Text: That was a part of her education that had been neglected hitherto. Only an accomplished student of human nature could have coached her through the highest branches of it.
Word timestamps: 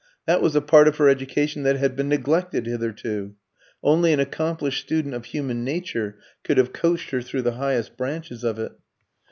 That 0.25 0.41
was 0.41 0.55
a 0.55 0.61
part 0.61 0.87
of 0.87 0.97
her 0.97 1.09
education 1.09 1.61
that 1.61 1.75
had 1.77 1.95
been 1.95 2.09
neglected 2.09 2.65
hitherto. 2.65 3.35
Only 3.83 4.11
an 4.13 4.19
accomplished 4.19 4.81
student 4.83 5.13
of 5.13 5.25
human 5.25 5.63
nature 5.63 6.17
could 6.43 6.57
have 6.57 6.73
coached 6.73 7.11
her 7.11 7.21
through 7.21 7.43
the 7.43 7.51
highest 7.61 7.97
branches 7.97 8.43
of 8.43 8.57
it. 8.57 8.71